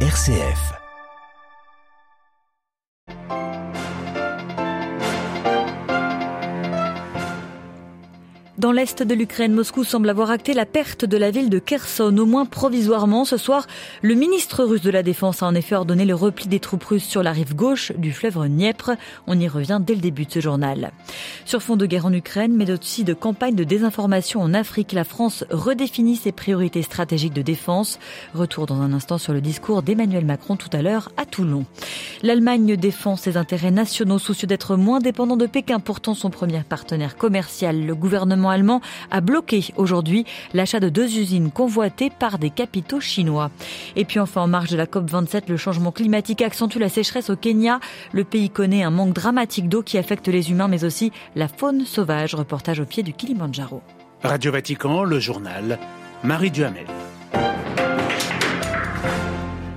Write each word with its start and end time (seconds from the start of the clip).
RCF. 0.00 0.85
Dans 8.58 8.72
l'est 8.72 9.02
de 9.02 9.14
l'Ukraine, 9.14 9.52
Moscou 9.52 9.84
semble 9.84 10.08
avoir 10.08 10.30
acté 10.30 10.54
la 10.54 10.64
perte 10.64 11.04
de 11.04 11.18
la 11.18 11.30
ville 11.30 11.50
de 11.50 11.58
Kherson, 11.58 12.16
au 12.16 12.24
moins 12.24 12.46
provisoirement. 12.46 13.26
Ce 13.26 13.36
soir, 13.36 13.66
le 14.00 14.14
ministre 14.14 14.64
russe 14.64 14.80
de 14.80 14.90
la 14.90 15.02
Défense 15.02 15.42
a 15.42 15.46
en 15.46 15.54
effet 15.54 15.74
ordonné 15.74 16.06
le 16.06 16.14
repli 16.14 16.48
des 16.48 16.58
troupes 16.58 16.84
russes 16.84 17.04
sur 17.04 17.22
la 17.22 17.32
rive 17.32 17.54
gauche 17.54 17.92
du 17.98 18.12
fleuve 18.12 18.38
Dniepr. 18.48 18.92
On 19.26 19.38
y 19.38 19.46
revient 19.46 19.78
dès 19.78 19.94
le 19.94 20.00
début 20.00 20.24
de 20.24 20.32
ce 20.32 20.40
journal. 20.40 20.92
Sur 21.44 21.62
fond 21.62 21.76
de 21.76 21.84
guerre 21.84 22.06
en 22.06 22.12
Ukraine, 22.14 22.56
mais 22.56 22.70
aussi 22.70 23.04
de 23.04 23.12
campagne 23.12 23.54
de 23.54 23.62
désinformation 23.62 24.40
en 24.40 24.54
Afrique, 24.54 24.92
la 24.92 25.04
France 25.04 25.44
redéfinit 25.50 26.16
ses 26.16 26.32
priorités 26.32 26.80
stratégiques 26.80 27.34
de 27.34 27.42
défense. 27.42 27.98
Retour 28.32 28.64
dans 28.64 28.80
un 28.80 28.94
instant 28.94 29.18
sur 29.18 29.34
le 29.34 29.42
discours 29.42 29.82
d'Emmanuel 29.82 30.24
Macron 30.24 30.56
tout 30.56 30.70
à 30.72 30.80
l'heure 30.80 31.10
à 31.18 31.26
Toulon. 31.26 31.66
L'Allemagne 32.22 32.76
défend 32.76 33.16
ses 33.16 33.36
intérêts 33.36 33.70
nationaux, 33.70 34.18
soucieux 34.18 34.48
d'être 34.48 34.76
moins 34.76 35.00
dépendant 35.00 35.36
de 35.36 35.44
Pékin, 35.44 35.78
pourtant 35.78 36.14
son 36.14 36.30
premier 36.30 36.62
partenaire 36.66 37.18
commercial. 37.18 37.84
Le 37.84 37.94
gouvernement 37.94 38.45
allemand 38.48 38.80
a 39.10 39.20
bloqué 39.20 39.64
aujourd'hui 39.76 40.24
l'achat 40.54 40.80
de 40.80 40.88
deux 40.88 41.18
usines 41.18 41.50
convoitées 41.50 42.10
par 42.10 42.38
des 42.38 42.50
capitaux 42.50 43.00
chinois. 43.00 43.50
Et 43.96 44.04
puis 44.04 44.20
enfin, 44.20 44.42
en 44.42 44.48
marge 44.48 44.70
de 44.70 44.76
la 44.76 44.86
COP27, 44.86 45.42
le 45.48 45.56
changement 45.56 45.92
climatique 45.92 46.42
accentue 46.42 46.78
la 46.78 46.88
sécheresse 46.88 47.30
au 47.30 47.36
Kenya. 47.36 47.80
Le 48.12 48.24
pays 48.24 48.50
connaît 48.50 48.82
un 48.82 48.90
manque 48.90 49.12
dramatique 49.12 49.68
d'eau 49.68 49.82
qui 49.82 49.98
affecte 49.98 50.28
les 50.28 50.50
humains 50.50 50.68
mais 50.68 50.84
aussi 50.84 51.12
la 51.34 51.48
faune 51.48 51.84
sauvage. 51.84 52.34
Reportage 52.34 52.80
au 52.80 52.84
pied 52.84 53.02
du 53.02 53.12
Kilimanjaro. 53.12 53.82
Radio 54.22 54.50
Vatican, 54.50 55.04
le 55.04 55.20
journal, 55.20 55.78
Marie 56.24 56.50
Duhamel. 56.50 56.86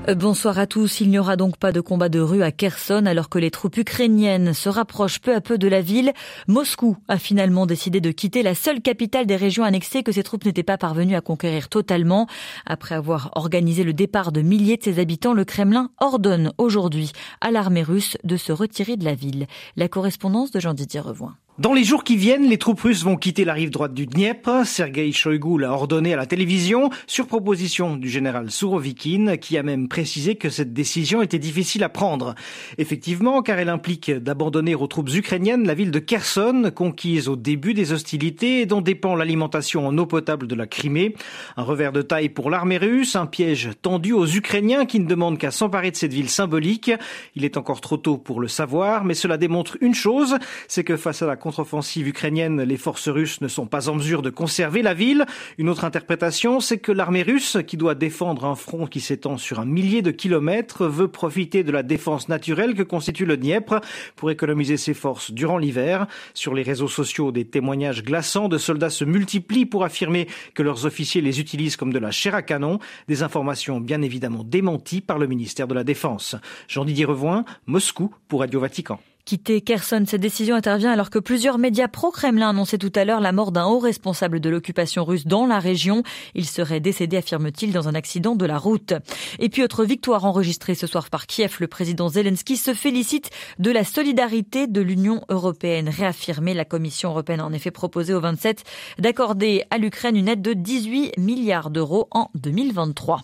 Euh, 0.09 0.15
bonsoir 0.15 0.57
à 0.57 0.65
tous. 0.65 1.01
Il 1.01 1.09
n'y 1.09 1.19
aura 1.19 1.35
donc 1.35 1.57
pas 1.57 1.71
de 1.71 1.81
combat 1.81 2.09
de 2.09 2.19
rue 2.19 2.41
à 2.41 2.51
Kherson 2.51 3.05
alors 3.05 3.29
que 3.29 3.37
les 3.37 3.51
troupes 3.51 3.77
ukrainiennes 3.77 4.53
se 4.53 4.67
rapprochent 4.67 5.19
peu 5.19 5.35
à 5.35 5.41
peu 5.41 5.57
de 5.57 5.67
la 5.67 5.81
ville. 5.81 6.13
Moscou 6.47 6.97
a 7.07 7.17
finalement 7.17 7.65
décidé 7.65 8.01
de 8.01 8.11
quitter 8.11 8.41
la 8.41 8.55
seule 8.55 8.81
capitale 8.81 9.27
des 9.27 9.35
régions 9.35 9.63
annexées 9.63 10.01
que 10.01 10.11
ses 10.11 10.23
troupes 10.23 10.45
n'étaient 10.45 10.63
pas 10.63 10.77
parvenues 10.77 11.15
à 11.15 11.21
conquérir 11.21 11.69
totalement. 11.69 12.27
Après 12.65 12.95
avoir 12.95 13.31
organisé 13.35 13.83
le 13.83 13.93
départ 13.93 14.31
de 14.31 14.41
milliers 14.41 14.77
de 14.77 14.83
ses 14.83 14.99
habitants, 14.99 15.33
le 15.33 15.45
Kremlin 15.45 15.91
ordonne 15.99 16.53
aujourd'hui 16.57 17.11
à 17.41 17.51
l'armée 17.51 17.83
russe 17.83 18.17
de 18.23 18.37
se 18.37 18.51
retirer 18.51 18.97
de 18.97 19.05
la 19.05 19.13
ville. 19.13 19.45
La 19.75 19.89
correspondance 19.89 20.51
de 20.51 20.59
Jean-Didier 20.59 21.01
Revoin. 21.01 21.35
Dans 21.59 21.73
les 21.73 21.83
jours 21.83 22.05
qui 22.05 22.15
viennent, 22.15 22.47
les 22.47 22.57
troupes 22.57 22.79
russes 22.79 23.03
vont 23.03 23.17
quitter 23.17 23.43
la 23.43 23.51
rive 23.51 23.69
droite 23.69 23.93
du 23.93 24.05
Dniepr. 24.05 24.65
Sergei 24.65 25.11
Shoigu 25.11 25.59
l'a 25.59 25.73
ordonné 25.73 26.13
à 26.13 26.15
la 26.15 26.25
télévision 26.25 26.89
sur 27.05 27.27
proposition 27.27 27.97
du 27.97 28.07
général 28.07 28.49
Sourovikine 28.49 29.37
qui 29.37 29.57
a 29.57 29.63
même 29.63 29.89
précisé 29.89 30.35
que 30.35 30.49
cette 30.49 30.71
décision 30.71 31.21
était 31.21 31.37
difficile 31.37 31.83
à 31.83 31.89
prendre. 31.89 32.33
Effectivement, 32.77 33.41
car 33.41 33.59
elle 33.59 33.67
implique 33.67 34.09
d'abandonner 34.09 34.73
aux 34.73 34.87
troupes 34.87 35.13
ukrainiennes 35.13 35.67
la 35.67 35.73
ville 35.73 35.91
de 35.91 35.99
Kherson, 35.99 36.71
conquise 36.73 37.27
au 37.27 37.35
début 37.35 37.73
des 37.73 37.91
hostilités 37.91 38.61
et 38.61 38.65
dont 38.65 38.79
dépend 38.79 39.17
l'alimentation 39.17 39.85
en 39.85 39.97
eau 39.97 40.05
potable 40.05 40.47
de 40.47 40.55
la 40.55 40.65
Crimée. 40.65 41.13
Un 41.57 41.63
revers 41.63 41.91
de 41.91 42.01
taille 42.01 42.29
pour 42.29 42.49
l'armée 42.49 42.77
russe, 42.77 43.17
un 43.17 43.25
piège 43.25 43.71
tendu 43.81 44.13
aux 44.13 44.27
Ukrainiens 44.27 44.85
qui 44.85 45.01
ne 45.01 45.07
demandent 45.07 45.37
qu'à 45.37 45.51
s'emparer 45.51 45.91
de 45.91 45.97
cette 45.97 46.13
ville 46.13 46.29
symbolique. 46.29 46.89
Il 47.35 47.43
est 47.43 47.57
encore 47.57 47.81
trop 47.81 47.97
tôt 47.97 48.17
pour 48.17 48.39
le 48.39 48.47
savoir, 48.47 49.03
mais 49.03 49.13
cela 49.13 49.35
démontre 49.35 49.77
une 49.81 49.93
chose, 49.93 50.37
c'est 50.69 50.85
que 50.85 50.95
face 50.95 51.21
à 51.21 51.27
la 51.27 51.35
contre-offensive 51.49 52.07
ukrainienne, 52.07 52.61
les 52.61 52.77
forces 52.77 53.09
russes 53.09 53.41
ne 53.41 53.47
sont 53.47 53.65
pas 53.65 53.89
en 53.89 53.95
mesure 53.95 54.21
de 54.21 54.29
conserver 54.29 54.83
la 54.83 54.93
ville. 54.93 55.25
Une 55.57 55.67
autre 55.67 55.83
interprétation, 55.83 56.59
c'est 56.59 56.77
que 56.77 56.91
l'armée 56.91 57.23
russe, 57.23 57.57
qui 57.65 57.75
doit 57.75 57.95
défendre 57.95 58.45
un 58.45 58.53
front 58.53 58.85
qui 58.85 58.99
s'étend 58.99 59.37
sur 59.37 59.59
un 59.59 59.65
millier 59.65 60.03
de 60.03 60.11
kilomètres, 60.11 60.85
veut 60.85 61.07
profiter 61.07 61.63
de 61.63 61.71
la 61.71 61.81
défense 61.81 62.29
naturelle 62.29 62.75
que 62.75 62.83
constitue 62.83 63.25
le 63.25 63.35
Dniepr 63.35 63.81
pour 64.15 64.29
économiser 64.29 64.77
ses 64.77 64.93
forces 64.93 65.31
durant 65.31 65.57
l'hiver. 65.57 66.05
Sur 66.35 66.53
les 66.53 66.61
réseaux 66.61 66.87
sociaux, 66.87 67.31
des 67.31 67.45
témoignages 67.45 68.03
glaçants 68.03 68.47
de 68.47 68.59
soldats 68.59 68.91
se 68.91 69.03
multiplient 69.03 69.65
pour 69.65 69.83
affirmer 69.83 70.27
que 70.53 70.61
leurs 70.61 70.85
officiers 70.85 71.21
les 71.21 71.39
utilisent 71.39 71.77
comme 71.77 71.91
de 71.91 71.97
la 71.97 72.11
chair 72.11 72.35
à 72.35 72.43
canon. 72.43 72.77
Des 73.07 73.23
informations 73.23 73.81
bien 73.81 74.03
évidemment 74.03 74.43
démenties 74.43 75.01
par 75.01 75.17
le 75.17 75.25
ministère 75.25 75.67
de 75.67 75.73
la 75.73 75.83
Défense. 75.83 76.35
Jean-Didier 76.67 77.05
Revoin, 77.05 77.43
Moscou 77.65 78.13
pour 78.27 78.41
Radio 78.41 78.59
Vatican 78.59 78.99
quitter 79.29 79.61
Kherson. 79.61 80.05
Cette 80.07 80.21
décision 80.21 80.55
intervient 80.55 80.91
alors 80.91 81.11
que 81.11 81.19
plusieurs 81.19 81.59
médias 81.59 81.87
pro-Kremlin 81.87 82.49
annonçaient 82.49 82.79
tout 82.79 82.91
à 82.95 83.05
l'heure 83.05 83.19
la 83.19 83.31
mort 83.31 83.51
d'un 83.51 83.67
haut 83.67 83.77
responsable 83.77 84.39
de 84.39 84.49
l'occupation 84.49 85.05
russe 85.05 85.27
dans 85.27 85.45
la 85.45 85.59
région. 85.59 86.01
Il 86.33 86.47
serait 86.47 86.79
décédé, 86.79 87.17
affirme-t-il, 87.17 87.71
dans 87.71 87.87
un 87.87 87.93
accident 87.93 88.35
de 88.35 88.47
la 88.47 88.57
route. 88.57 88.93
Et 89.37 89.49
puis 89.49 89.61
autre 89.61 89.85
victoire 89.85 90.25
enregistrée 90.25 90.73
ce 90.73 90.87
soir 90.87 91.11
par 91.11 91.27
Kiev, 91.27 91.57
le 91.59 91.67
président 91.67 92.09
Zelensky 92.09 92.57
se 92.57 92.73
félicite 92.73 93.29
de 93.59 93.69
la 93.69 93.83
solidarité 93.83 94.65
de 94.65 94.81
l'Union 94.81 95.21
européenne. 95.29 95.89
Réaffirmée, 95.89 96.55
la 96.55 96.65
Commission 96.65 97.11
européenne 97.11 97.41
a 97.41 97.45
en 97.45 97.53
effet 97.53 97.69
proposé 97.69 98.15
au 98.15 98.21
27 98.21 98.63
d'accorder 98.97 99.63
à 99.69 99.77
l'Ukraine 99.77 100.17
une 100.17 100.27
aide 100.27 100.41
de 100.41 100.53
18 100.53 101.19
milliards 101.19 101.69
d'euros 101.69 102.07
en 102.09 102.31
2023. 102.33 103.21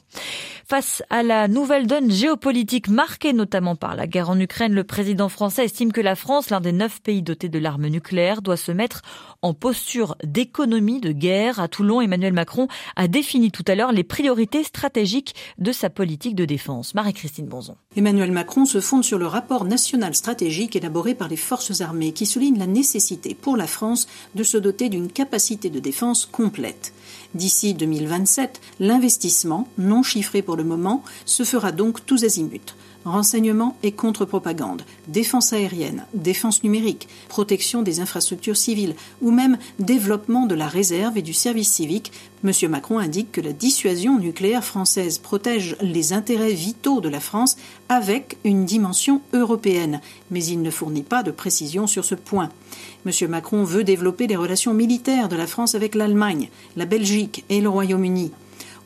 Face 0.67 1.03
à 1.11 1.21
la 1.21 1.47
nouvelle 1.47 1.85
donne 1.85 2.11
géopolitique 2.11 2.89
marquée 2.89 3.33
notamment 3.33 3.75
par 3.75 3.95
la 3.95 4.07
guerre 4.07 4.31
en 4.31 4.39
Ukraine, 4.39 4.73
le 4.73 4.83
président 4.83 5.29
français 5.29 5.65
estime 5.65 5.93
que 5.95 6.01
la 6.01 6.17
France, 6.17 6.49
l'un 6.49 6.59
des 6.59 6.73
neuf 6.73 7.01
pays 7.01 7.21
dotés 7.21 7.47
de 7.47 7.57
l'arme 7.57 7.87
nucléaire, 7.87 8.41
doit 8.41 8.57
se 8.57 8.73
mettre 8.73 9.01
en 9.41 9.53
posture 9.53 10.17
d'économie 10.25 10.99
de 10.99 11.13
guerre. 11.13 11.61
À 11.61 11.69
Toulon, 11.69 12.01
Emmanuel 12.01 12.33
Macron 12.33 12.67
a 12.97 13.07
défini 13.07 13.49
tout 13.49 13.63
à 13.65 13.75
l'heure 13.75 13.93
les 13.93 14.03
priorités 14.03 14.65
stratégiques 14.65 15.35
de 15.57 15.71
sa 15.71 15.89
politique 15.89 16.35
de 16.35 16.43
défense. 16.43 16.95
Marie-Christine 16.95 17.45
Bonzon. 17.45 17.77
Emmanuel 17.95 18.33
Macron 18.33 18.65
se 18.65 18.81
fonde 18.81 19.05
sur 19.05 19.17
le 19.17 19.25
rapport 19.25 19.63
national 19.63 20.15
stratégique 20.15 20.75
élaboré 20.75 21.15
par 21.15 21.29
les 21.29 21.37
forces 21.37 21.79
armées 21.79 22.11
qui 22.11 22.25
souligne 22.25 22.59
la 22.59 22.67
nécessité 22.67 23.33
pour 23.33 23.55
la 23.55 23.65
France 23.65 24.05
de 24.35 24.43
se 24.43 24.57
doter 24.57 24.89
d'une 24.89 25.09
capacité 25.09 25.69
de 25.69 25.79
défense 25.79 26.25
complète. 26.25 26.93
D'ici 27.35 27.73
2027, 27.73 28.59
l'investissement, 28.81 29.69
non 29.77 30.03
chiffré 30.03 30.41
pour 30.41 30.57
le 30.57 30.65
moment, 30.65 31.05
se 31.23 31.43
fera 31.43 31.71
donc 31.71 32.05
tous 32.05 32.25
azimuts 32.25 32.75
renseignement 33.05 33.77
et 33.83 33.91
contre-propagande, 33.91 34.83
défense 35.07 35.53
aérienne, 35.53 36.05
défense 36.13 36.63
numérique, 36.63 37.07
protection 37.29 37.81
des 37.81 37.99
infrastructures 37.99 38.57
civiles 38.57 38.95
ou 39.21 39.31
même 39.31 39.57
développement 39.79 40.47
de 40.47 40.55
la 40.55 40.67
réserve 40.67 41.17
et 41.17 41.21
du 41.21 41.33
service 41.33 41.71
civique, 41.71 42.11
M. 42.43 42.51
Macron 42.69 42.99
indique 42.99 43.31
que 43.31 43.41
la 43.41 43.53
dissuasion 43.53 44.19
nucléaire 44.19 44.63
française 44.63 45.17
protège 45.17 45.77
les 45.81 46.13
intérêts 46.13 46.53
vitaux 46.53 47.01
de 47.01 47.09
la 47.09 47.19
France 47.19 47.57
avec 47.89 48.37
une 48.43 48.65
dimension 48.65 49.21
européenne, 49.33 50.01
mais 50.31 50.43
il 50.43 50.61
ne 50.61 50.71
fournit 50.71 51.03
pas 51.03 51.23
de 51.23 51.31
précision 51.31 51.87
sur 51.87 52.05
ce 52.05 52.15
point. 52.15 52.49
M. 53.05 53.29
Macron 53.29 53.63
veut 53.63 53.83
développer 53.83 54.27
les 54.27 54.35
relations 54.35 54.73
militaires 54.73 55.29
de 55.29 55.35
la 55.35 55.47
France 55.47 55.75
avec 55.75 55.95
l'Allemagne, 55.95 56.49
la 56.75 56.85
Belgique 56.85 57.45
et 57.49 57.61
le 57.61 57.69
Royaume-Uni. 57.69 58.31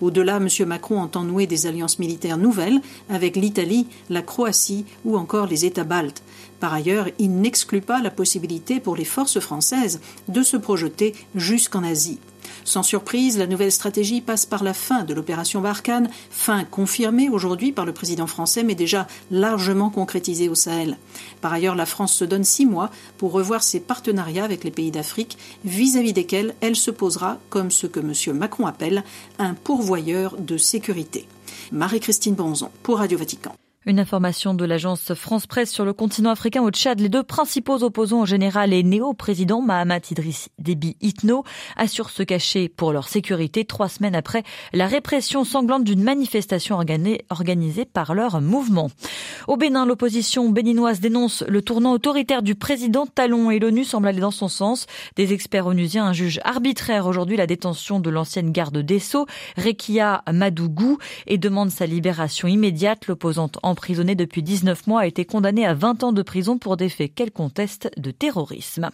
Au-delà, 0.02 0.38
M. 0.38 0.48
Macron 0.66 1.00
entend 1.00 1.24
nouer 1.24 1.48
des 1.48 1.68
alliances 1.68 2.00
militaires 2.00 2.38
nouvelles 2.38 2.82
avec 3.10 3.36
l'Italie, 3.36 3.88
la 4.10 4.22
Croatie 4.22 4.86
ou 5.06 5.18
encore 5.18 5.48
les 5.48 5.66
États 5.66 5.84
baltes. 5.84 6.24
Par 6.60 6.74
ailleurs, 6.74 7.08
il 7.20 7.36
n'exclut 7.40 7.82
pas 7.82 8.02
la 8.02 8.12
possibilité 8.12 8.80
pour 8.80 8.96
les 8.96 9.06
forces 9.06 9.40
françaises 9.40 10.02
de 10.28 10.44
se 10.44 10.58
projeter 10.58 11.16
jusqu'en 11.36 11.84
Asie. 11.84 12.20
Sans 12.64 12.84
surprise, 12.84 13.38
la 13.38 13.48
nouvelle 13.48 13.72
stratégie 13.72 14.22
passe 14.22 14.46
par 14.46 14.64
la 14.64 14.74
fin 14.74 15.04
de 15.04 15.14
l'opération 15.14 15.62
Barkhane, 15.62 16.10
fin 16.30 16.64
confirmée 16.64 17.30
aujourd'hui 17.30 17.72
par 17.72 17.86
le 17.86 17.94
président 17.94 18.28
français, 18.28 18.64
mais 18.64 18.76
déjà 18.76 19.08
largement 19.32 19.90
concrétisée 19.90 20.50
au 20.50 20.56
Sahel. 20.56 20.98
Par 21.42 21.54
ailleurs, 21.54 21.76
la 21.76 21.86
France 21.86 22.14
se 22.14 22.26
donne 22.26 22.44
six 22.44 22.66
mois 22.66 22.90
pour 23.18 23.32
revoir 23.32 23.64
ses 23.64 23.80
partenariats 23.80 24.46
avec 24.46 24.64
les 24.64 24.72
pays 24.72 24.92
d'Afrique, 24.92 25.38
vis-à-vis 25.66 26.14
desquels 26.14 26.56
elle 26.62 26.76
se 26.76 26.92
posera 26.92 27.38
comme 27.50 27.72
ce 27.72 27.88
que 27.88 28.00
M. 28.00 28.38
Macron 28.38 28.66
appelle 28.66 29.04
un 29.38 29.54
pourvoyeur 29.54 30.36
de 30.38 30.58
sécurité. 30.58 31.28
Marie-Christine 31.72 32.36
Bonzon 32.36 32.70
pour 32.84 33.00
Radio 33.00 33.18
Vatican. 33.18 33.54
Une 33.90 34.00
information 34.00 34.54
de 34.54 34.66
l'agence 34.66 35.16
France 35.16 35.48
Presse 35.48 35.72
sur 35.72 35.84
le 35.84 35.94
continent 35.94 36.30
africain 36.30 36.62
au 36.62 36.70
Tchad. 36.70 37.00
Les 37.00 37.10
deux 37.10 37.24
principaux 37.24 37.82
opposants 37.84 38.22
au 38.22 38.26
général 38.28 38.72
et 38.72 38.84
néo-président 38.84 39.64
Mahamat 39.64 40.12
Idriss 40.12 40.50
Déby 40.60 40.96
Itno 41.02 41.44
assurent 41.76 42.12
se 42.12 42.22
cacher 42.22 42.70
pour 42.70 42.94
leur 42.94 43.08
sécurité 43.08 43.66
trois 43.66 43.90
semaines 43.90 44.14
après 44.14 44.44
la 44.74 44.86
répression 44.86 45.44
sanglante 45.44 45.86
d'une 45.86 46.04
manifestation 46.04 46.78
organisée 47.32 47.86
par 47.86 48.14
leur 48.14 48.42
mouvement. 48.42 48.92
Au 49.48 49.58
Bénin, 49.58 49.88
l'opposition 49.88 50.50
béninoise 50.50 51.00
dénonce 51.00 51.44
le 51.48 51.64
tournant 51.64 51.94
autoritaire 51.94 52.44
du 52.44 52.54
président 52.54 53.08
Talon 53.08 53.50
et 53.50 53.58
l'ONU 53.58 53.86
semble 53.86 54.10
aller 54.10 54.22
dans 54.22 54.30
son 54.30 54.50
sens. 54.50 54.86
Des 55.16 55.34
experts 55.34 55.66
onusiens 55.66 56.14
jugent 56.14 56.42
arbitraire 56.44 57.08
aujourd'hui 57.08 57.38
la 57.38 57.48
détention 57.48 58.00
de 58.00 58.12
l'ancienne 58.12 58.52
garde 58.52 58.78
des 58.78 59.00
Sceaux, 59.00 59.26
Rekia 59.58 60.22
Madougou, 60.32 61.00
et 61.26 61.40
demandent 61.40 61.72
sa 61.72 61.88
libération 61.88 62.48
immédiate. 62.48 63.08
L'opposante 63.08 63.58
en 63.64 63.79
emprisonné 63.80 64.14
depuis 64.14 64.44
19 64.44 64.88
mois, 64.88 65.02
a 65.02 65.06
été 65.06 65.24
condamné 65.24 65.66
à 65.66 65.74
20 65.74 66.04
ans 66.04 66.12
de 66.12 66.22
prison 66.22 66.58
pour 66.58 66.76
des 66.76 66.90
faits 66.90 67.14
qu'elle 67.16 67.32
conteste 67.32 67.90
de 67.96 68.12
terrorisme. 68.12 68.90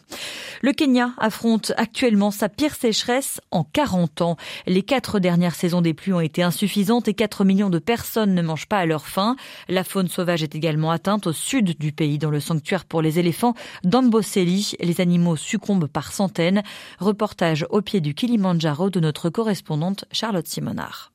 Le 0.62 0.74
Kenya 0.74 1.10
affronte 1.18 1.72
actuellement 1.76 2.30
sa 2.30 2.50
pire 2.50 2.76
sécheresse 2.76 3.42
en 3.50 3.64
40 3.64 4.22
ans. 4.22 4.38
Les 4.68 4.84
quatre 4.84 5.18
dernières 5.18 5.56
saisons 5.56 5.82
des 5.82 5.96
pluies 5.96 6.14
ont 6.14 6.20
été 6.20 6.44
insuffisantes 6.44 7.08
et 7.08 7.16
4 7.16 7.46
millions 7.46 7.72
de 7.72 7.80
personnes 7.80 8.36
ne 8.36 8.44
mangent 8.44 8.68
pas 8.68 8.78
à 8.78 8.86
leur 8.86 9.08
faim. 9.08 9.36
La 9.70 9.84
faune 9.84 10.08
sauvage 10.08 10.44
est 10.44 10.54
également 10.54 10.92
atteinte 10.92 11.26
au 11.26 11.34
sud 11.34 11.80
du 11.80 11.92
pays, 11.92 12.20
dans 12.20 12.30
le 12.30 12.40
sanctuaire 12.40 12.86
pour 12.86 13.02
les 13.02 13.18
éléphants 13.18 13.56
d'Amboseli. 13.84 14.74
Les 14.80 15.02
animaux 15.02 15.36
succombent 15.36 15.88
par 15.88 16.14
centaines. 16.14 16.62
Reportage 17.00 17.66
au 17.72 17.82
pied 17.82 18.02
du 18.02 18.14
Kilimandjaro 18.14 18.92
de 18.92 19.00
notre 19.00 19.32
correspondante 19.32 20.06
Charlotte 20.12 20.46
Simonard. 20.46 21.12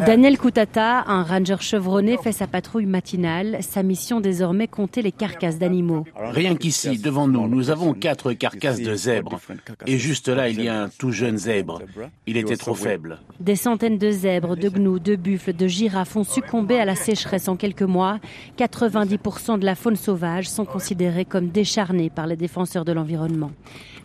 Daniel 0.00 0.38
Koutata, 0.38 1.04
un 1.06 1.22
ranger 1.22 1.60
chevronné, 1.60 2.18
fait 2.18 2.32
sa 2.32 2.48
patrouille 2.48 2.84
matinale. 2.84 3.58
Sa 3.60 3.84
mission 3.84 4.20
désormais 4.20 4.66
compter 4.66 5.02
les 5.02 5.12
carcasses 5.12 5.58
d'animaux. 5.58 6.04
Rien 6.16 6.56
qu'ici, 6.56 6.98
devant 6.98 7.28
nous, 7.28 7.46
nous 7.48 7.70
avons 7.70 7.94
quatre 7.94 8.32
carcasses 8.32 8.80
de 8.80 8.94
zèbres. 8.94 9.40
Et 9.86 9.98
juste 9.98 10.28
là, 10.28 10.48
il 10.48 10.60
y 10.62 10.68
a 10.68 10.82
un 10.82 10.88
tout 10.88 11.12
jeune 11.12 11.38
zèbre. 11.38 11.80
Il 12.26 12.36
était 12.36 12.56
trop 12.56 12.74
faible. 12.74 13.20
Des 13.38 13.54
centaines 13.54 13.96
de 13.96 14.10
zèbres, 14.10 14.56
de 14.56 14.68
gnous, 14.68 14.98
de 14.98 15.14
buffles, 15.14 15.52
de 15.52 15.68
girafes 15.68 16.16
ont 16.16 16.24
succombé 16.24 16.78
à 16.78 16.84
la 16.84 16.96
sécheresse 16.96 17.48
en 17.48 17.56
quelques 17.56 17.82
mois. 17.82 18.18
90% 18.58 19.60
de 19.60 19.64
la 19.64 19.76
faune 19.76 19.96
sauvage 19.96 20.48
sont 20.48 20.64
considérés 20.64 21.24
comme 21.24 21.48
décharnés 21.48 22.10
par 22.10 22.26
les 22.26 22.36
défenseurs 22.36 22.84
de 22.84 22.92
l'environnement. 22.92 23.52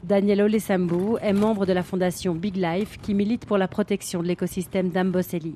Daniel 0.03 0.43
Olesambu 0.43 1.17
est 1.21 1.33
membre 1.33 1.65
de 1.65 1.73
la 1.73 1.83
fondation 1.83 2.35
Big 2.35 2.55
Life 2.55 2.99
qui 3.01 3.13
milite 3.13 3.45
pour 3.45 3.57
la 3.57 3.67
protection 3.67 4.21
de 4.21 4.27
l'écosystème 4.27 4.89
d'Amboseli. 4.89 5.55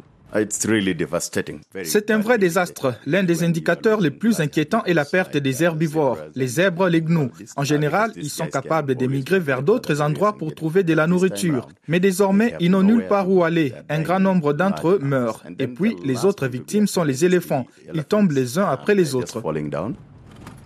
C'est 1.83 2.11
un 2.11 2.19
vrai 2.19 2.37
désastre. 2.37 2.95
L'un 3.05 3.23
des 3.23 3.43
indicateurs 3.43 4.01
les 4.01 4.11
plus 4.11 4.39
inquiétants 4.39 4.83
est 4.85 4.93
la 4.93 5.05
perte 5.05 5.37
des 5.37 5.63
herbivores, 5.63 6.17
les 6.35 6.47
zèbres, 6.47 6.89
les 6.89 7.01
gnous. 7.01 7.29
En 7.55 7.63
général, 7.63 8.11
ils 8.15 8.29
sont 8.29 8.47
capables 8.47 8.95
d'émigrer 8.95 9.39
vers 9.39 9.61
d'autres 9.61 10.01
endroits 10.01 10.37
pour 10.37 10.55
trouver 10.55 10.83
de 10.83 10.93
la 10.93 11.07
nourriture. 11.07 11.67
Mais 11.87 11.99
désormais, 11.99 12.55
ils 12.59 12.71
n'ont 12.71 12.83
nulle 12.83 13.07
part 13.07 13.29
où 13.29 13.43
aller. 13.43 13.73
Un 13.89 14.01
grand 14.01 14.19
nombre 14.19 14.53
d'entre 14.53 14.89
eux 14.89 14.99
meurent. 15.01 15.43
Et 15.59 15.67
puis, 15.67 15.95
les 16.03 16.25
autres 16.25 16.47
victimes 16.47 16.87
sont 16.87 17.03
les 17.03 17.25
éléphants. 17.25 17.67
Ils 17.93 18.03
tombent 18.03 18.31
les 18.31 18.57
uns 18.57 18.65
après 18.65 18.95
les 18.95 19.15
autres. 19.15 19.41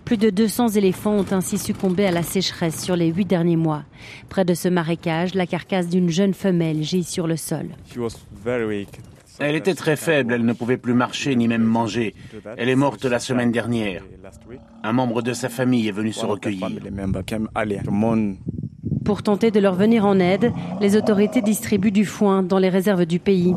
Plus 0.04 0.16
de 0.16 0.30
200 0.30 0.68
éléphants 0.68 1.18
ont 1.18 1.32
ainsi 1.32 1.58
succombé 1.58 2.06
à 2.06 2.10
la 2.10 2.22
sécheresse 2.22 2.82
sur 2.82 2.96
les 2.96 3.08
huit 3.08 3.26
derniers 3.26 3.56
mois. 3.56 3.84
Près 4.30 4.46
de 4.46 4.54
ce 4.54 4.68
marécage, 4.68 5.34
la 5.34 5.46
carcasse 5.46 5.88
d'une 5.88 6.08
jeune 6.08 6.32
femelle 6.32 6.82
gît 6.82 7.04
sur 7.04 7.26
le 7.26 7.36
sol. 7.36 7.66
Elle 9.40 9.54
était 9.54 9.74
très 9.74 9.96
faible, 9.96 10.34
elle 10.34 10.44
ne 10.44 10.52
pouvait 10.52 10.76
plus 10.76 10.94
marcher 10.94 11.36
ni 11.36 11.48
même 11.48 11.62
manger. 11.62 12.14
Elle 12.56 12.68
est 12.68 12.76
morte 12.76 13.04
la 13.04 13.18
semaine 13.18 13.52
dernière. 13.52 14.02
Un 14.82 14.92
membre 14.92 15.22
de 15.22 15.32
sa 15.32 15.48
famille 15.48 15.88
est 15.88 15.92
venu 15.92 16.12
se 16.12 16.26
recueillir. 16.26 16.68
Pour 19.04 19.22
tenter 19.22 19.50
de 19.50 19.60
leur 19.60 19.74
venir 19.74 20.04
en 20.04 20.18
aide, 20.18 20.52
les 20.80 20.96
autorités 20.96 21.40
distribuent 21.40 21.92
du 21.92 22.04
foin 22.04 22.42
dans 22.42 22.58
les 22.58 22.68
réserves 22.68 23.06
du 23.06 23.18
pays. 23.18 23.54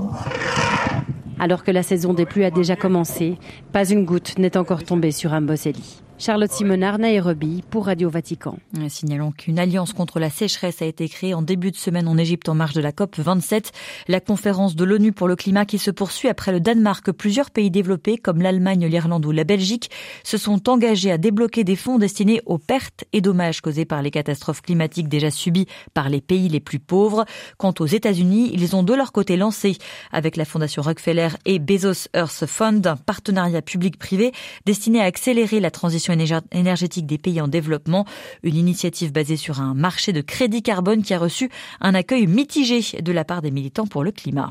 Alors 1.40 1.64
que 1.64 1.72
la 1.72 1.84
saison 1.84 2.14
des 2.14 2.26
pluies 2.26 2.46
a 2.46 2.52
déjà 2.52 2.76
commencé, 2.76 3.38
pas 3.72 3.90
une 3.90 4.06
goutte 4.06 4.38
n'est 4.38 4.58
encore 4.58 4.84
tombée 4.84 5.12
sur 5.12 5.34
Amboseli. 5.34 6.02
Charlotte 6.22 6.52
Simonard, 6.52 7.00
Nairobi, 7.00 7.64
pour 7.68 7.88
Radio 7.88 8.08
Vatican. 8.08 8.56
Signalons 8.90 9.32
qu'une 9.32 9.58
alliance 9.58 9.92
contre 9.92 10.20
la 10.20 10.30
sécheresse 10.30 10.84
a 10.84 10.86
été 10.86 11.10
créée 11.10 11.34
en 11.34 11.42
début 11.42 11.72
de 11.72 11.76
semaine 11.76 12.08
en 12.08 12.16
Égypte 12.16 12.48
en 12.48 12.54
marge 12.54 12.74
de 12.74 12.80
la 12.80 12.92
COP 12.92 13.18
27, 13.18 13.72
la 14.08 14.20
conférence 14.20 14.76
de 14.76 14.84
l'ONU 14.84 15.14
pour 15.14 15.28
le 15.28 15.36
climat 15.36 15.66
qui 15.66 15.80
se 15.80 15.90
poursuit 15.90 16.30
après 16.30 16.52
le 16.52 16.60
Danemark. 16.60 17.12
Plusieurs 17.12 17.50
pays 17.50 17.72
développés 17.72 18.18
comme 18.18 18.40
l'Allemagne, 18.40 18.86
l'Irlande 18.86 19.26
ou 19.26 19.32
la 19.32 19.46
Belgique 19.46 19.90
se 20.24 20.38
sont 20.38 20.70
engagés 20.70 21.12
à 21.12 21.18
débloquer 21.18 21.64
des 21.64 21.76
fonds 21.76 21.98
destinés 21.98 22.40
aux 22.46 22.60
pertes 22.60 23.04
et 23.14 23.22
dommages 23.22 23.62
causés 23.62 23.86
par 23.86 24.04
les 24.04 24.12
catastrophes 24.12 24.62
climatiques 24.62 25.10
déjà 25.10 25.32
subies 25.32 25.66
par 25.96 26.08
les 26.08 26.22
pays 26.22 26.50
les 26.50 26.60
plus 26.60 26.78
pauvres. 26.78 27.26
Quant 27.58 27.74
aux 27.80 27.88
États-Unis, 27.88 28.52
ils 28.54 28.76
ont 28.76 28.84
de 28.84 28.94
leur 28.94 29.12
côté 29.12 29.38
lancé 29.38 29.76
avec 30.12 30.36
la 30.36 30.46
Fondation 30.46 30.84
Rockefeller 30.84 31.30
et 31.46 31.58
Bezos 31.58 32.10
Earth 32.14 32.46
Fund 32.46 32.86
un 32.86 32.96
partenariat 32.96 33.64
public-privé 33.64 34.34
destiné 34.68 35.02
à 35.02 35.06
accélérer 35.06 35.60
la 35.60 35.72
transition 35.72 36.11
énergétique 36.12 37.06
des 37.06 37.18
pays 37.18 37.42
en 37.42 37.48
développement, 37.48 38.06
une 38.44 38.56
initiative 38.56 39.12
basée 39.12 39.38
sur 39.38 39.60
un 39.62 39.74
marché 39.74 40.14
de 40.14 40.22
crédit 40.22 40.62
carbone 40.62 41.04
qui 41.04 41.14
a 41.14 41.20
reçu 41.20 41.50
un 41.80 41.94
accueil 41.94 42.28
mitigé 42.28 42.82
de 43.02 43.12
la 43.12 43.24
part 43.24 43.42
des 43.42 43.52
militants 43.52 43.88
pour 43.88 44.04
le 44.04 44.12
climat. 44.12 44.50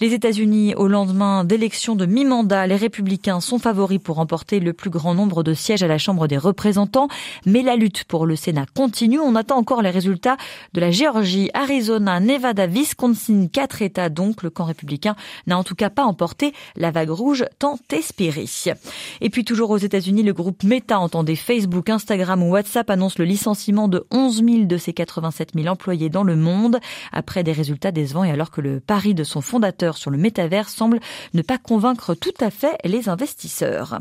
Les 0.00 0.14
États-Unis, 0.14 0.74
au 0.74 0.88
lendemain 0.88 1.44
d'élections 1.44 1.96
de 1.96 2.06
mi-mandat, 2.06 2.66
les 2.66 2.76
républicains 2.76 3.40
sont 3.40 3.58
favoris 3.58 4.00
pour 4.02 4.16
remporter 4.16 4.60
le 4.60 4.72
plus 4.72 4.90
grand 4.90 5.14
nombre 5.14 5.42
de 5.42 5.54
sièges 5.54 5.82
à 5.82 5.88
la 5.88 5.98
Chambre 5.98 6.26
des 6.28 6.38
représentants, 6.38 7.08
mais 7.46 7.62
la 7.62 7.76
lutte 7.76 8.04
pour 8.04 8.26
le 8.26 8.36
Sénat 8.36 8.66
continue. 8.74 9.20
On 9.20 9.34
attend 9.34 9.56
encore 9.56 9.82
les 9.82 9.90
résultats 9.90 10.36
de 10.72 10.80
la 10.80 10.90
Géorgie, 10.90 11.50
Arizona, 11.54 12.20
Nevada, 12.20 12.66
Wisconsin, 12.66 13.48
quatre 13.52 13.82
États 13.82 14.08
donc. 14.08 14.42
Le 14.42 14.50
camp 14.50 14.64
républicain 14.64 15.14
n'a 15.46 15.58
en 15.58 15.64
tout 15.64 15.74
cas 15.74 15.90
pas 15.90 16.04
emporté 16.04 16.52
la 16.76 16.90
vague 16.90 17.10
rouge 17.10 17.44
tant 17.58 17.78
espérée. 17.92 18.46
Et 19.20 19.30
puis 19.30 19.44
toujours 19.44 19.70
aux 19.70 19.78
États-Unis, 19.78 20.22
le 20.22 20.32
groupe 20.32 20.62
Meta 20.64 20.91
entendez 20.98 21.36
Facebook, 21.36 21.90
Instagram 21.90 22.42
ou 22.42 22.50
WhatsApp 22.50 22.90
annonce 22.90 23.18
le 23.18 23.24
licenciement 23.24 23.88
de 23.88 24.04
11 24.10 24.44
000 24.44 24.64
de 24.64 24.76
ses 24.76 24.92
87 24.92 25.50
000 25.54 25.66
employés 25.68 26.08
dans 26.08 26.24
le 26.24 26.36
monde 26.36 26.78
après 27.12 27.42
des 27.42 27.52
résultats 27.52 27.92
décevants 27.92 28.24
et 28.24 28.30
alors 28.30 28.50
que 28.50 28.60
le 28.60 28.80
pari 28.80 29.14
de 29.14 29.24
son 29.24 29.40
fondateur 29.40 29.96
sur 29.96 30.10
le 30.10 30.18
métavers 30.18 30.68
semble 30.68 31.00
ne 31.34 31.42
pas 31.42 31.58
convaincre 31.58 32.14
tout 32.14 32.34
à 32.40 32.50
fait 32.50 32.76
les 32.84 33.08
investisseurs. 33.08 33.98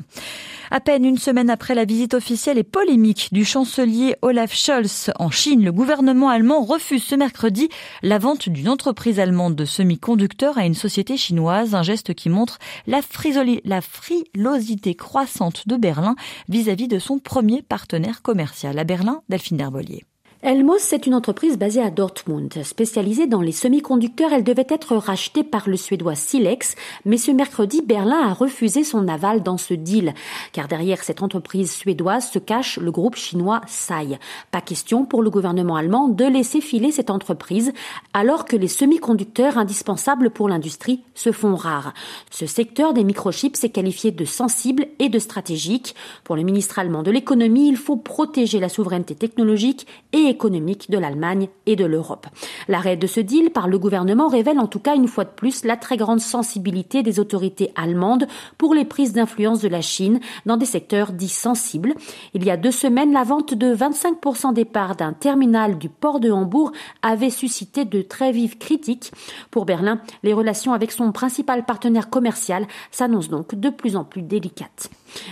À 0.74 0.80
peine 0.80 1.04
une 1.04 1.18
semaine 1.18 1.50
après 1.50 1.76
la 1.76 1.84
visite 1.84 2.14
officielle 2.14 2.58
et 2.58 2.64
polémique 2.64 3.28
du 3.34 3.44
chancelier 3.44 4.16
Olaf 4.22 4.56
Scholz 4.56 5.12
en 5.20 5.30
Chine, 5.30 5.66
le 5.66 5.74
gouvernement 5.74 6.30
allemand 6.30 6.64
refuse 6.64 7.04
ce 7.04 7.16
mercredi 7.16 7.68
la 8.04 8.18
vente 8.20 8.48
d'une 8.48 8.70
entreprise 8.70 9.20
allemande 9.20 9.58
de 9.58 9.66
semi-conducteurs 9.66 10.58
à 10.58 10.66
une 10.66 10.74
société 10.74 11.18
chinoise, 11.18 11.76
un 11.76 11.84
geste 11.84 12.14
qui 12.14 12.30
montre 12.30 12.58
la, 12.88 13.02
frilosité 13.02 14.96
croissante 14.96 15.68
de 15.68 15.76
Berlin 15.76 16.16
vis-à-vis 16.48 16.88
de 16.88 17.00
son 17.00 17.20
premier 17.20 17.64
partenaire 17.64 18.22
commercial 18.22 18.80
à 18.80 18.86
Berlin, 18.86 19.24
Delphine 19.28 19.58
Derbolier. 19.58 20.06
Elmos, 20.44 20.80
c'est 20.80 21.06
une 21.06 21.14
entreprise 21.14 21.56
basée 21.56 21.84
à 21.84 21.92
Dortmund. 21.92 22.52
Spécialisée 22.64 23.28
dans 23.28 23.42
les 23.42 23.52
semi-conducteurs, 23.52 24.34
elle 24.34 24.44
devait 24.44 24.66
être 24.70 24.96
rachetée 24.96 25.44
par 25.44 25.70
le 25.70 25.78
suédois 25.78 26.16
Silex, 26.16 26.74
mais 27.06 27.18
ce 27.18 27.30
mercredi, 27.30 27.84
Berlin 27.84 28.28
a 28.28 28.34
refusé 28.34 28.84
son 28.84 29.08
aval 29.08 29.44
dans 29.44 29.60
ce 29.60 29.76
deal, 29.76 30.16
car 30.52 30.68
derrière 30.68 31.04
cette 31.04 31.22
entreprise 31.22 31.72
suédoise 31.72 32.28
se 32.32 32.40
cache 32.40 32.80
le 32.80 32.90
groupe 32.90 33.18
chinois 33.18 33.62
SAI. 33.68 34.18
Pas 34.50 34.62
question 34.62 35.06
pour 35.06 35.22
le 35.22 35.30
gouvernement 35.30 35.76
allemand 35.76 36.08
de 36.08 36.26
laisser 36.26 36.60
filer 36.60 36.92
cette 36.92 37.12
entreprise, 37.12 37.72
alors 38.16 38.46
que 38.46 38.56
les 38.56 38.68
semi-conducteurs 38.68 39.60
indispensables 39.60 40.32
pour 40.32 40.50
l'industrie 40.50 41.04
se 41.14 41.32
font 41.32 41.54
rares. 41.54 41.94
Ce 42.32 42.48
secteur 42.48 42.96
des 42.96 43.04
microchips 43.04 43.64
est 43.64 43.70
qualifié 43.70 44.10
de 44.10 44.26
sensible 44.26 44.88
et 44.98 45.10
de 45.10 45.20
stratégique. 45.20 45.94
Pour 46.24 46.36
le 46.36 46.42
ministre 46.42 46.80
allemand 46.80 47.04
de 47.04 47.12
l'économie, 47.12 47.68
il 47.68 47.78
faut 47.78 47.96
protéger 47.96 48.60
la 48.60 48.70
souveraineté 48.70 49.14
technologique 49.14 49.86
et 50.14 50.31
économique 50.32 50.90
de 50.90 50.98
l'Allemagne 50.98 51.48
et 51.68 51.76
de 51.76 51.86
l'Europe. 51.86 52.28
L'arrêt 52.68 52.98
de 52.98 53.08
ce 53.08 53.20
deal 53.20 53.52
par 53.52 53.68
le 53.68 53.78
gouvernement 53.78 54.28
révèle 54.28 54.60
en 54.60 54.68
tout 54.68 54.80
cas 54.80 54.96
une 54.96 55.08
fois 55.08 55.26
de 55.26 55.30
plus 55.30 55.64
la 55.64 55.78
très 55.78 55.98
grande 55.98 56.20
sensibilité 56.20 57.04
des 57.04 57.20
autorités 57.20 57.72
allemandes 57.76 58.28
pour 58.58 58.74
les 58.74 58.86
prises 58.86 59.14
d'influence 59.14 59.62
de 59.62 59.68
la 59.68 59.82
Chine 59.82 60.20
dans 60.46 60.58
des 60.58 60.66
secteurs 60.66 61.12
dits 61.12 61.30
sensibles. 61.30 61.94
Il 62.34 62.44
y 62.44 62.50
a 62.50 62.58
deux 62.58 62.72
semaines, 62.72 63.14
la 63.14 63.24
vente 63.24 63.54
de 63.54 63.76
25% 63.76 64.54
des 64.54 64.66
parts 64.66 64.96
d'un 64.96 65.14
terminal 65.14 65.78
du 65.78 65.90
port 65.90 66.20
de 66.20 66.32
Hambourg 66.32 66.72
avait 67.02 67.30
suscité 67.30 67.86
de 67.86 68.02
très 68.02 68.32
vives 68.32 68.58
critiques. 68.58 69.12
Pour 69.52 69.66
Berlin, 69.66 70.02
les 70.24 70.34
relations 70.34 70.74
avec 70.74 70.92
son 70.92 71.12
principal 71.12 71.66
partenaire 71.66 72.10
commercial 72.10 72.66
s'annoncent 72.92 73.30
donc 73.30 73.56
de 73.56 73.70
plus 73.70 73.96
en 73.96 74.04
plus 74.04 74.22
délicates. 74.22 74.90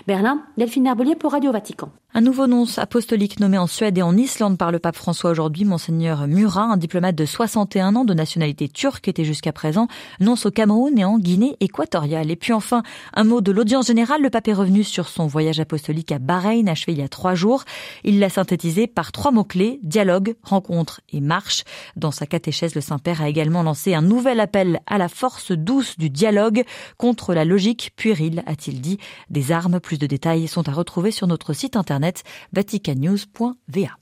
Berlin, 0.07 0.41
Delphine 0.57 0.87
Herbelier 0.87 1.15
pour 1.15 1.31
Radio 1.31 1.51
Vatican. 1.51 1.89
Un 2.13 2.21
nouveau 2.21 2.47
nonce 2.47 2.79
apostolique 2.79 3.39
nommé 3.39 3.57
en 3.57 3.67
Suède 3.67 3.97
et 3.97 4.01
en 4.01 4.17
Islande 4.17 4.57
par 4.57 4.71
le 4.71 4.79
pape 4.89 4.95
François 4.95 5.29
aujourd'hui, 5.29 5.65
monseigneur 5.65 6.25
Murat, 6.25 6.63
un 6.63 6.75
diplomate 6.75 7.13
de 7.13 7.23
61 7.23 7.95
ans 7.95 8.05
de 8.05 8.15
nationalité 8.15 8.67
turque, 8.67 9.07
était 9.07 9.23
jusqu'à 9.23 9.53
présent 9.53 9.87
nonce 10.19 10.47
au 10.47 10.51
Cameroun 10.51 10.97
et 10.97 11.05
en 11.05 11.19
Guinée 11.19 11.57
équatoriale. 11.59 12.31
Et 12.31 12.35
puis 12.35 12.53
enfin, 12.53 12.81
un 13.13 13.23
mot 13.23 13.39
de 13.39 13.51
l'audience 13.51 13.85
générale. 13.85 14.23
Le 14.23 14.31
pape 14.31 14.47
est 14.47 14.53
revenu 14.53 14.83
sur 14.83 15.07
son 15.07 15.27
voyage 15.27 15.59
apostolique 15.59 16.11
à 16.11 16.17
Bahreïn, 16.17 16.67
achevé 16.67 16.93
il 16.93 16.97
y 16.97 17.03
a 17.03 17.07
trois 17.07 17.35
jours. 17.35 17.65
Il 18.03 18.17
l'a 18.17 18.29
synthétisé 18.29 18.87
par 18.87 19.11
trois 19.11 19.29
mots-clés, 19.29 19.79
dialogue, 19.83 20.33
rencontre 20.41 21.01
et 21.13 21.21
marche. 21.21 21.65
Dans 21.95 22.09
sa 22.09 22.25
catéchèse, 22.25 22.73
le 22.73 22.81
Saint-Père 22.81 23.21
a 23.21 23.29
également 23.29 23.61
lancé 23.61 23.93
un 23.93 24.01
nouvel 24.01 24.39
appel 24.39 24.79
à 24.87 24.97
la 24.97 25.07
force 25.07 25.51
douce 25.51 25.99
du 25.99 26.09
dialogue 26.09 26.63
contre 26.97 27.35
la 27.35 27.45
logique 27.45 27.91
puérile, 27.95 28.41
a-t-il 28.47 28.81
dit, 28.81 28.97
des 29.29 29.51
armes. 29.51 29.79
Plus 29.79 29.99
de 29.99 30.07
détails 30.07 30.47
sont 30.47 30.67
à 30.67 30.71
retrouver 30.71 31.11
sur 31.11 31.27
notre 31.27 31.53
site 31.53 31.75
internet 31.75 32.23
vaticannews.va. 32.53 33.99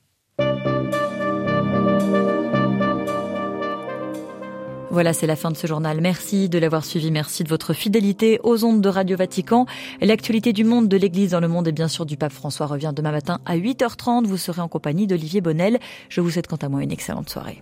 Voilà, 4.97 5.13
c'est 5.13 5.27
la 5.27 5.35
fin 5.35 5.51
de 5.51 5.55
ce 5.55 5.67
journal. 5.67 6.01
Merci 6.01 6.49
de 6.49 6.57
l'avoir 6.57 6.83
suivi. 6.83 7.11
Merci 7.11 7.43
de 7.43 7.49
votre 7.49 7.73
fidélité 7.73 8.39
aux 8.41 8.63
ondes 8.63 8.81
de 8.81 8.89
Radio 8.89 9.15
Vatican. 9.15 9.67
L'actualité 10.01 10.53
du 10.53 10.63
monde, 10.63 10.87
de 10.87 10.97
l'Église 10.97 11.29
dans 11.29 11.39
le 11.39 11.47
monde 11.47 11.67
et 11.67 11.71
bien 11.71 11.87
sûr 11.87 12.07
du 12.07 12.17
pape 12.17 12.31
François 12.31 12.65
revient 12.65 12.93
demain 12.95 13.11
matin 13.11 13.37
à 13.45 13.57
8h30. 13.57 14.25
Vous 14.25 14.37
serez 14.37 14.59
en 14.59 14.67
compagnie 14.67 15.05
d'Olivier 15.05 15.39
Bonnel. 15.39 15.77
Je 16.09 16.19
vous 16.19 16.31
souhaite 16.31 16.47
quant 16.47 16.55
à 16.55 16.67
moi 16.67 16.81
une 16.81 16.91
excellente 16.91 17.29
soirée. 17.29 17.61